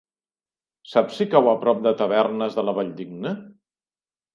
[0.93, 3.41] Saps si cau a prop de Tavernes de la Valldigna?